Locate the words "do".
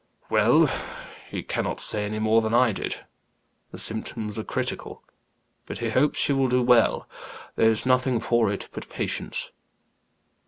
6.49-6.63